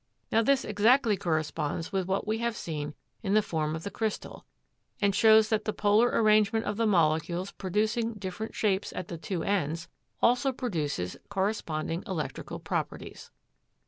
[0.31, 4.47] Now, this exactly corresponds with what we have seen of the form of the crystal,
[4.99, 9.43] and shows that the polar arrangement of the molecules producing different shapes at the two
[9.43, 13.29] ends, also produces corresponding electrical properties.